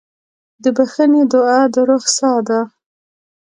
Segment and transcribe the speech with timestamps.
[0.63, 2.59] د بښنې دعا د روح ساه ده.